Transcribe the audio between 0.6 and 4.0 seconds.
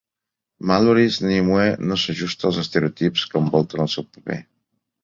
Malory's Nimue no s'ajusta als estereotips que envolten el